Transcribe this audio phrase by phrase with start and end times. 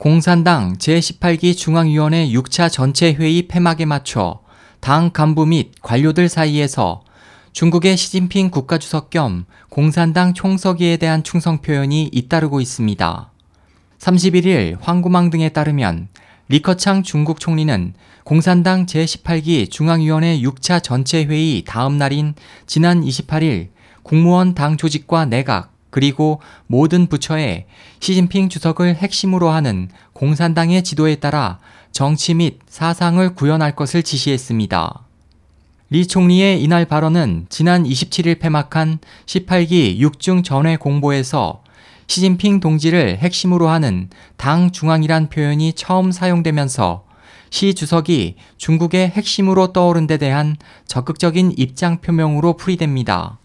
[0.00, 4.40] 공산당 제18기 중앙위원회 6차 전체 회의 폐막에 맞춰
[4.80, 7.02] 당 간부 및 관료들 사이에서
[7.52, 13.30] 중국의 시진핑 국가주석 겸 공산당 총서기에 대한 충성 표현이 잇따르고 있습니다.
[13.98, 16.08] 31일 황구망 등에 따르면
[16.48, 17.92] 리커창 중국 총리는
[18.24, 22.32] 공산당 제18기 중앙위원회 6차 전체 회의 다음 날인
[22.66, 23.68] 지난 28일
[24.02, 27.66] 국무원 당 조직과 내각 그리고 모든 부처에
[28.00, 31.58] 시진핑 주석을 핵심으로 하는 공산당의 지도에 따라
[31.92, 35.02] 정치 및 사상을 구현할 것을 지시했습니다.
[35.92, 41.64] 리 총리의 이날 발언은 지난 27일 폐막한 18기 6중 전회 공보에서
[42.06, 47.04] 시진핑 동지를 핵심으로 하는 당 중앙이란 표현이 처음 사용되면서
[47.50, 53.39] 시 주석이 중국의 핵심으로 떠오른 데 대한 적극적인 입장 표명으로 풀이됩니다.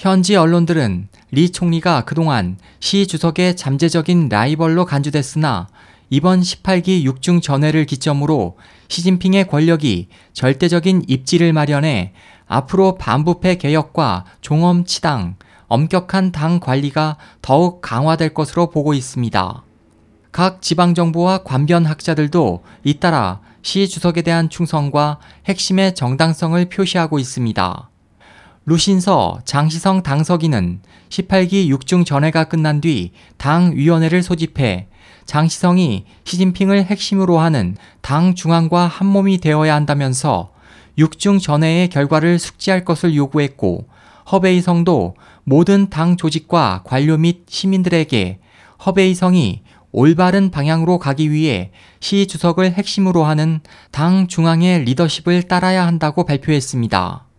[0.00, 5.68] 현지 언론들은 리 총리가 그동안 시 주석의 잠재적인 라이벌로 간주됐으나
[6.08, 8.56] 이번 18기 6중 전회를 기점으로
[8.88, 12.14] 시진핑의 권력이 절대적인 입지를 마련해
[12.46, 15.36] 앞으로 반부패 개혁과 종엄 치당,
[15.68, 19.62] 엄격한 당 관리가 더욱 강화될 것으로 보고 있습니다.
[20.32, 27.89] 각 지방정부와 관변 학자들도 잇따라 시 주석에 대한 충성과 핵심의 정당성을 표시하고 있습니다.
[28.66, 34.88] 루신서 장시성 당서기는 18기 6중 전회가 끝난 뒤 당 위원회를 소집해
[35.24, 40.50] 장시성이 시진핑을 핵심으로 하는 당 중앙과 한몸이 되어야 한다면서
[40.98, 43.86] 6중 전회의 결과를 숙지할 것을 요구했고
[44.30, 48.40] 허베이성도 모든 당 조직과 관료 및 시민들에게
[48.84, 57.29] 허베이성이 올바른 방향으로 가기 위해 시 주석을 핵심으로 하는 당 중앙의 리더십을 따라야 한다고 발표했습니다.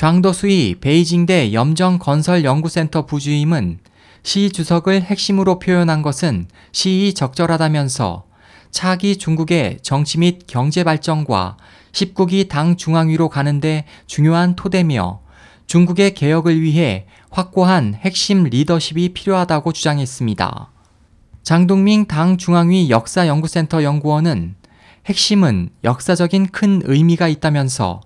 [0.00, 3.80] 장도수의 베이징대 염정건설연구센터 부주임은
[4.22, 8.24] 시 주석을 핵심으로 표현한 것은 시의 적절하다면서
[8.70, 11.58] 차기 중국의 정치 및 경제 발전과
[11.92, 15.20] 19기 당 중앙위로 가는데 중요한 토대며
[15.66, 20.72] 중국의 개혁을 위해 확고한 핵심 리더십이 필요하다고 주장했습니다.
[21.42, 24.54] 장동민 당 중앙위 역사연구센터 연구원은
[25.04, 28.00] 핵심은 역사적인 큰 의미가 있다면서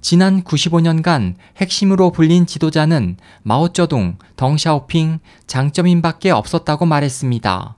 [0.00, 7.76] 지난 95년간 핵심으로 불린 지도자는 마오쩌둥, 덩샤오핑, 장점인밖에 없었다고 말했습니다.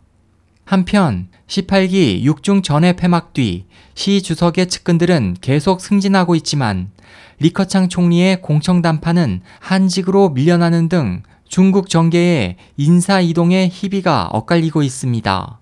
[0.64, 6.90] 한편 18기 6중 전회 폐막 뒤 시 주석의 측근들은 계속 승진하고 있지만
[7.40, 15.58] 리커창 총리의 공청 단파는 한직으로 밀려나는 등 중국 정계의 인사 이동의 희비가 엇갈리고 있습니다.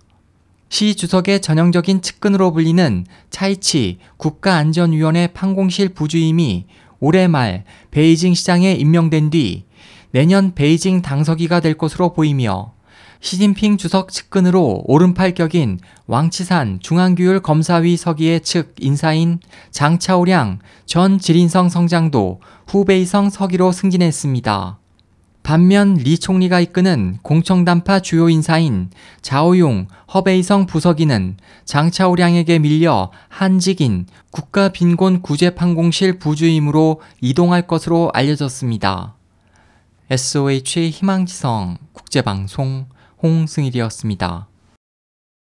[0.71, 6.67] 시 주석의 전형적인 측근으로 불리는 차이치 국가안전위원회 판공실 부주임이
[7.01, 9.65] 올해 말 베이징 시장에 임명된 뒤
[10.13, 12.73] 내년 베이징 당서기가 될 것으로 보이며
[13.21, 19.41] 시진핑 주석 측근으로 오른팔격인 왕치산 중앙규율 검사위 서기의 측 인사인
[19.73, 24.80] 장차오량 전 지린성 성장도 후베이성 서기로 승진했습니다.
[25.43, 28.91] 반면 리 총리가 이끄는 공청단파 주요 인사인
[29.23, 39.15] 자오용 허베이성 부서기는 장차오량에게 밀려 한직인 국가빈곤구제판공실 부주임으로 이동할 것으로 알려졌습니다.
[40.11, 42.87] SOH 희망지성 국제방송
[43.22, 44.50] 홍승일이었습니다.